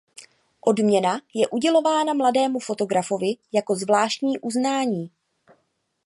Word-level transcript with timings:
Odměna 0.61 1.21
je 1.33 1.47
udělována 1.47 2.13
mladému 2.13 2.59
fotografovi 2.59 3.33
jako 3.51 3.75
zvláštní 3.75 4.39
uznání. 4.39 5.11